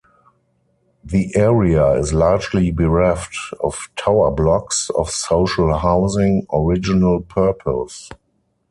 [1.03, 8.09] The area is largely bereft of tower blocks of social housing original purpose.